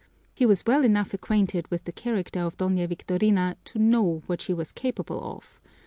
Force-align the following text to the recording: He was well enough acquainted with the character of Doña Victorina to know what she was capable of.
He 0.33 0.47
was 0.47 0.65
well 0.65 0.83
enough 0.83 1.13
acquainted 1.13 1.67
with 1.69 1.83
the 1.83 1.91
character 1.91 2.39
of 2.39 2.57
Doña 2.57 2.89
Victorina 2.89 3.55
to 3.65 3.77
know 3.77 4.23
what 4.25 4.41
she 4.41 4.51
was 4.51 4.71
capable 4.71 5.21
of. 5.23 5.61